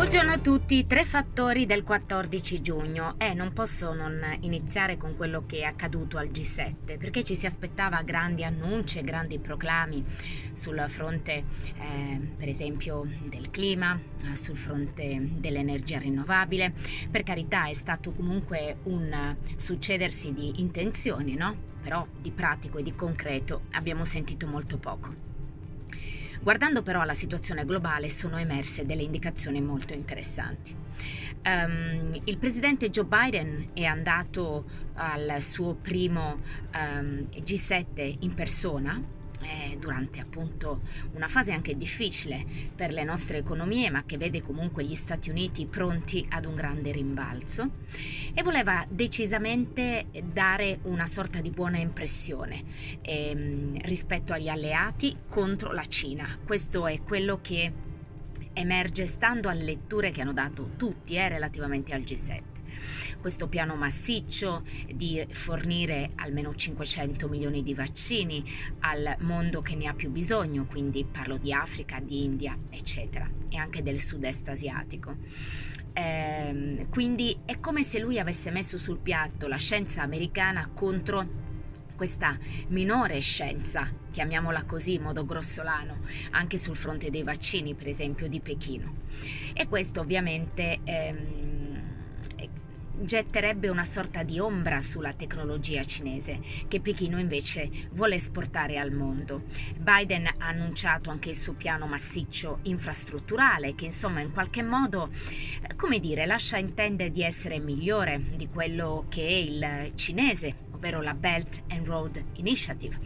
[0.00, 5.44] Buongiorno a tutti, tre fattori del 14 giugno e non posso non iniziare con quello
[5.44, 10.02] che è accaduto al G7 perché ci si aspettava grandi annunci grandi proclami
[10.54, 11.44] sul fronte
[11.78, 16.72] eh, per esempio del clima, eh, sul fronte dell'energia rinnovabile.
[17.10, 21.54] Per carità è stato comunque un succedersi di intenzioni, no?
[21.82, 25.39] Però di pratico e di concreto abbiamo sentito molto poco.
[26.42, 30.74] Guardando però alla situazione globale sono emerse delle indicazioni molto interessanti.
[31.44, 36.40] Um, il presidente Joe Biden è andato al suo primo
[36.74, 39.18] um, G7 in persona
[39.50, 40.80] eh, durante appunto
[41.14, 45.66] una fase anche difficile per le nostre economie, ma che vede comunque gli Stati Uniti
[45.66, 47.70] pronti ad un grande rimbalzo
[48.32, 52.62] e voleva decisamente dare una sorta di buona impressione
[53.02, 56.26] ehm, rispetto agli alleati contro la Cina.
[56.44, 57.88] Questo è quello che
[58.52, 62.58] emerge stando alle letture che hanno dato tutti eh, relativamente al G7
[63.20, 64.62] questo piano massiccio
[64.92, 68.42] di fornire almeno 500 milioni di vaccini
[68.80, 73.56] al mondo che ne ha più bisogno, quindi parlo di Africa, di India, eccetera, e
[73.56, 75.16] anche del sud-est asiatico.
[75.92, 81.48] Eh, quindi è come se lui avesse messo sul piatto la scienza americana contro
[82.00, 82.34] questa
[82.68, 85.98] minore scienza, chiamiamola così in modo grossolano,
[86.30, 88.94] anche sul fronte dei vaccini, per esempio di Pechino.
[89.52, 91.82] E questo ovviamente ehm,
[93.02, 99.42] getterebbe una sorta di ombra sulla tecnologia cinese, che Pechino invece vuole esportare al mondo.
[99.76, 105.10] Biden ha annunciato anche il suo piano massiccio infrastrutturale, che insomma in qualche modo,
[105.76, 111.62] come dire, lascia intendere di essere migliore di quello che il cinese, ovvero la Belt
[111.68, 112.98] and Road Initiative,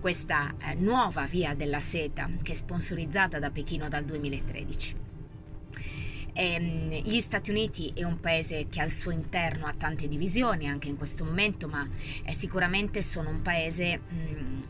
[0.00, 4.94] questa eh, nuova via della seta che è sponsorizzata da Pechino dal 2013.
[6.32, 10.88] Ehm, gli Stati Uniti è un paese che al suo interno ha tante divisioni anche
[10.88, 11.86] in questo momento, ma
[12.24, 14.62] eh, sicuramente sono un paese mm,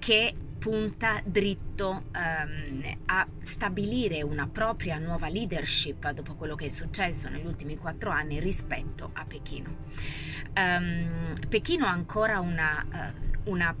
[0.00, 7.28] che punta dritto um, a stabilire una propria nuova leadership dopo quello che è successo
[7.28, 9.76] negli ultimi quattro anni rispetto a Pechino.
[10.56, 13.76] Um, Pechino ha ancora una, uh, una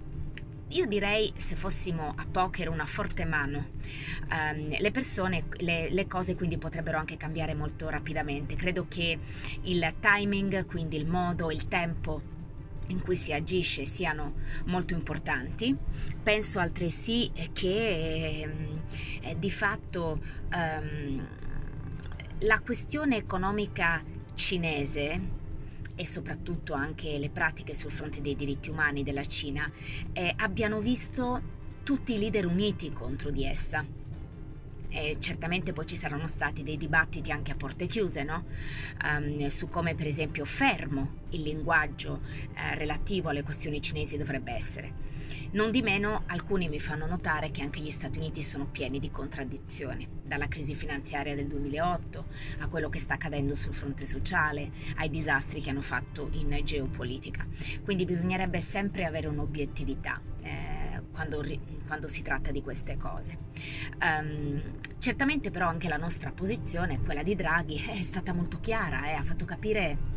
[0.68, 3.70] io direi, se fossimo a poker, una forte mano.
[4.30, 8.56] Um, le persone, le, le, cose quindi potrebbero anche cambiare molto rapidamente.
[8.56, 9.18] Credo che
[9.62, 12.32] il timing, quindi il modo, il tempo
[12.88, 14.34] in cui si agisce siano
[14.66, 15.76] molto importanti.
[16.22, 18.48] Penso altresì che
[19.20, 20.20] eh, di fatto
[20.54, 21.26] um,
[22.40, 24.02] la questione economica
[24.34, 25.42] cinese
[25.96, 29.70] e soprattutto anche le pratiche sul fronte dei diritti umani della Cina
[30.12, 31.40] eh, abbiano visto
[31.84, 34.03] tutti i leader uniti contro di essa.
[34.94, 38.44] E certamente poi ci saranno stati dei dibattiti anche a porte chiuse, no?
[39.02, 42.20] um, su come per esempio fermo il linguaggio
[42.54, 45.14] eh, relativo alle questioni cinesi dovrebbe essere.
[45.54, 49.12] Non di meno, alcuni mi fanno notare che anche gli Stati Uniti sono pieni di
[49.12, 52.24] contraddizioni, dalla crisi finanziaria del 2008
[52.58, 57.46] a quello che sta accadendo sul fronte sociale, ai disastri che hanno fatto in geopolitica.
[57.84, 60.33] Quindi bisognerebbe sempre avere un'obiettività.
[61.14, 61.44] Quando,
[61.86, 63.38] quando, si tratta di queste cose.
[64.02, 64.60] Um,
[64.98, 69.14] certamente però anche la nostra posizione, quella di Draghi, è stata molto chiara e eh,
[69.14, 70.14] ha fatto capire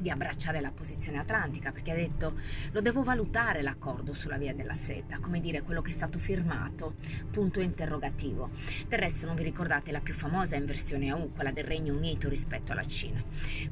[0.00, 2.34] di abbracciare la posizione atlantica perché ha detto
[2.72, 6.94] lo devo valutare l'accordo sulla via della seta, come dire quello che è stato firmato,
[7.30, 8.50] punto interrogativo.
[8.86, 12.72] Del resto non vi ricordate la più famosa inversione EU, quella del Regno Unito rispetto
[12.72, 13.22] alla Cina.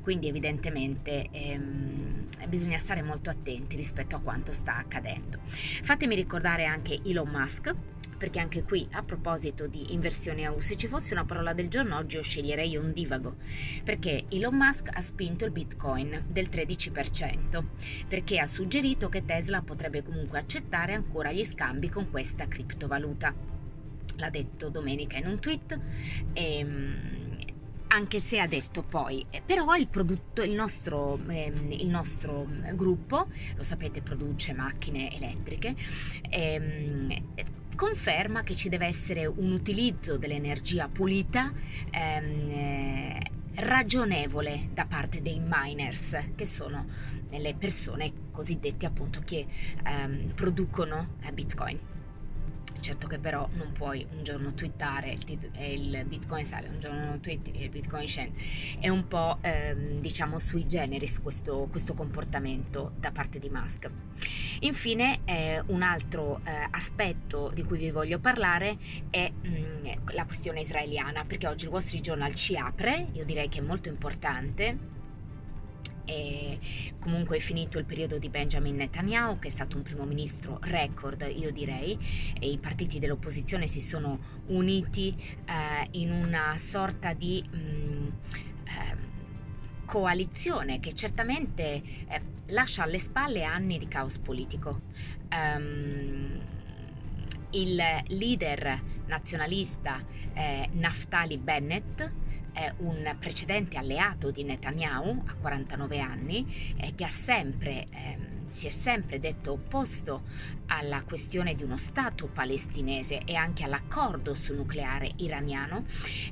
[0.00, 2.05] Quindi evidentemente ehm,
[2.46, 5.38] bisogna stare molto attenti rispetto a quanto sta accadendo.
[5.44, 7.74] Fatemi ricordare anche Elon Musk
[8.16, 11.68] perché anche qui a proposito di inversione a U, se ci fosse una parola del
[11.68, 13.36] giorno oggi io sceglierei ondivago,
[13.84, 17.64] perché Elon Musk ha spinto il Bitcoin del 13%,
[18.08, 23.34] perché ha suggerito che Tesla potrebbe comunque accettare ancora gli scambi con questa criptovaluta.
[24.18, 25.78] L'ha detto domenica in un tweet
[26.32, 27.15] e ehm,
[27.88, 33.28] anche se ha detto poi, eh, però il, prodotto, il, nostro, eh, il nostro gruppo,
[33.54, 35.74] lo sapete, produce macchine elettriche,
[36.28, 37.22] eh,
[37.76, 41.52] conferma che ci deve essere un utilizzo dell'energia pulita
[41.90, 43.20] ehm, eh,
[43.56, 46.86] ragionevole da parte dei miners, che sono
[47.30, 49.46] le persone cosiddette appunto che
[49.84, 51.78] ehm, producono eh, Bitcoin.
[52.86, 57.18] Certo che però non puoi un giorno twittare il, tit- il bitcoin sale, un giorno
[57.18, 58.40] tweet e il bitcoin scende.
[58.78, 63.90] È un po' ehm, diciamo sui generis questo, questo, comportamento da parte di Musk.
[64.60, 68.76] Infine eh, un altro eh, aspetto di cui vi voglio parlare
[69.10, 73.24] è mh, mm, la questione israeliana, perché oggi il Wall Street Journal ci apre, io
[73.24, 74.94] direi che è molto importante
[76.06, 76.58] e
[76.98, 81.30] comunque è finito il periodo di Benjamin Netanyahu che è stato un primo ministro record
[81.34, 81.98] io direi
[82.38, 85.14] e i partiti dell'opposizione si sono uniti
[85.44, 88.06] eh, in una sorta di mh, mm,
[88.64, 88.96] eh,
[89.84, 94.82] coalizione che certamente eh, lascia alle spalle anni di caos politico.
[95.32, 96.40] Um,
[97.50, 97.76] il
[98.08, 100.04] leader nazionalista
[100.72, 102.10] Naftali Bennett
[102.56, 108.70] è un precedente alleato di Netanyahu a 49 anni eh, che sempre, eh, si è
[108.70, 110.22] sempre detto opposto
[110.68, 115.84] alla questione di uno Stato palestinese e anche all'accordo sul nucleare iraniano,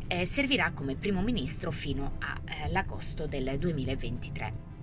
[0.07, 2.17] eh, servirà come primo ministro fino
[2.65, 4.74] all'agosto eh, del 2023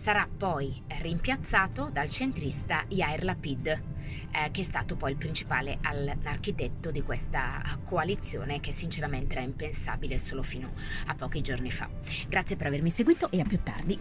[0.00, 5.78] sarà poi rimpiazzato dal centrista Yair Lapid, eh, che è stato poi il principale
[6.22, 10.72] architetto di questa coalizione che sinceramente era impensabile solo fino
[11.04, 11.86] a pochi giorni fa.
[12.28, 13.98] Grazie per avermi seguito e a più tardi.